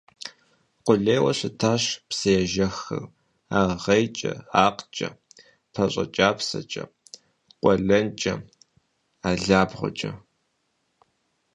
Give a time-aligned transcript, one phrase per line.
[0.85, 3.03] Къулейуэ щытащ псыежэххэр
[3.59, 4.33] аргъейкӀэ,
[4.65, 5.09] акъкӀэ,
[5.73, 6.83] пащӀэкӀапсэкӀэ,
[7.61, 8.33] къуэлэнкӀэ,
[9.29, 10.11] алабгъуэкӀэ.